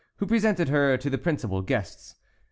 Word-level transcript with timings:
who 0.15 0.25
presented 0.25 0.67
her 0.69 0.97
to 0.97 1.11
the 1.11 1.17
principal 1.19 1.61
guests. 1.61 2.15